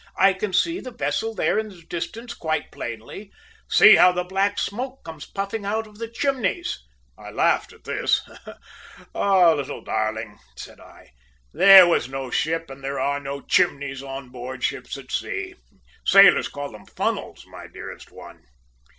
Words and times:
`I 0.19 0.33
can 0.39 0.51
see 0.51 0.79
the 0.79 0.89
vessel 0.89 1.35
there 1.35 1.59
in 1.59 1.69
the 1.69 1.83
distance 1.83 2.33
quite 2.33 2.71
plainly. 2.71 3.31
See 3.69 3.97
how 3.97 4.11
the 4.11 4.23
black 4.23 4.57
smoke 4.57 5.03
comes 5.03 5.27
puffing 5.29 5.63
out 5.63 5.85
of 5.85 5.99
the 5.99 6.09
chimneys.' 6.09 6.79
"I 7.19 7.29
laughed 7.29 7.71
at 7.71 7.83
this. 7.83 8.27
"`Little 9.13 9.85
darling,' 9.85 10.39
said 10.57 10.79
I, 10.79 11.11
`there 11.53 11.87
was 11.87 12.09
no 12.09 12.31
ship, 12.31 12.71
and 12.71 12.83
there 12.83 12.99
are 12.99 13.19
no 13.19 13.41
"chimneys" 13.41 14.01
on 14.01 14.29
board 14.29 14.63
ships 14.63 14.97
at 14.97 15.11
sea. 15.11 15.53
Sailors 16.03 16.47
call 16.47 16.71
them 16.71 16.87
funnels, 16.87 17.45
my 17.45 17.67
dearest 17.67 18.11
one.' 18.11 18.41